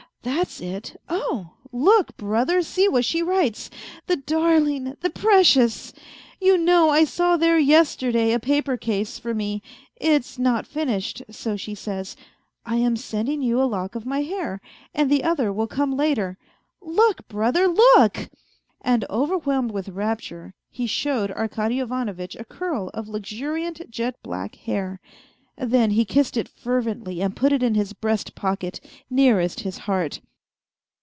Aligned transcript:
That's 0.23 0.61
it, 0.61 1.01
oh! 1.09 1.53
Look, 1.71 2.15
brother, 2.15 2.61
see 2.61 2.87
what 2.87 3.03
she 3.05 3.23
writes. 3.23 3.71
The 4.05 4.17
dar 4.17 4.59
ling, 4.59 4.95
the 5.01 5.09
precious! 5.09 5.93
You 6.39 6.59
know 6.59 6.95
T 6.95 7.05
saw 7.05 7.37
there 7.37 7.57
yesterday 7.57 8.31
a 8.31 8.39
paper 8.39 8.77
case 8.77 9.17
for 9.17 9.33
me; 9.33 9.63
it's 9.95 10.37
not 10.37 10.67
finished, 10.67 11.23
so 11.31 11.55
she 11.57 11.73
says,' 11.73 12.15
I 12.67 12.75
am 12.75 12.97
sending 12.97 13.41
you 13.41 13.59
a 13.59 13.63
lock 13.65 13.95
of 13.95 14.05
my 14.05 14.21
hair, 14.21 14.61
and 14.93 15.09
the 15.09 15.23
other 15.23 15.51
will 15.51 15.65
come 15.67 15.97
later.' 15.97 16.37
Look, 16.81 17.27
brother, 17.27 17.67
look!" 17.67 18.29
And 18.81 19.03
overwhelmed 19.09 19.71
with 19.71 19.89
rapture 19.89 20.53
he 20.69 20.85
showed 20.85 21.31
Arkady 21.31 21.79
Ivanovitch 21.79 22.35
a 22.35 22.45
curl 22.45 22.91
of 22.93 23.07
luxuriant, 23.09 23.89
jet 23.89 24.21
black 24.21 24.53
hair; 24.53 24.99
then 25.57 25.91
he 25.91 26.05
kissed 26.05 26.37
it 26.37 26.47
fervently 26.47 27.21
and 27.21 27.35
put 27.35 27.51
it 27.51 27.61
in 27.61 27.75
his 27.75 27.93
breast 27.93 28.33
pocket, 28.33 28.79
nearest 29.11 29.59
his 29.59 29.79
heart. 29.79 30.19